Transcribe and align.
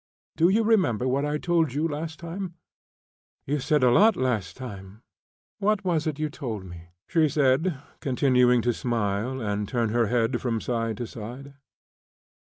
Do 0.35 0.49
you 0.49 0.63
remember 0.63 1.07
what 1.07 1.25
I 1.27 1.37
told 1.37 1.73
you 1.75 1.87
last 1.87 2.17
time?" 2.17 2.55
"You 3.45 3.59
said 3.59 3.83
a 3.83 3.91
lot 3.91 4.15
last 4.15 4.57
time. 4.57 5.03
What 5.59 5.85
was 5.85 6.07
it 6.07 6.17
you 6.17 6.27
told 6.27 6.65
me?" 6.65 6.87
she 7.07 7.29
said, 7.29 7.75
continuing 7.99 8.63
to 8.63 8.73
smile 8.73 9.39
and 9.41 9.67
to 9.67 9.71
turn 9.71 9.89
her 9.89 10.07
head 10.07 10.41
from 10.41 10.59
side 10.59 10.97
to 10.97 11.05
side. 11.05 11.53